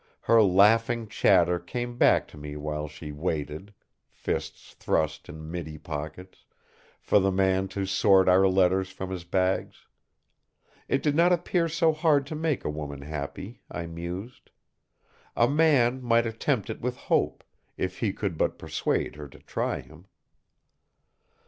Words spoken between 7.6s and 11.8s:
to sort our letters from his bags. It did not appear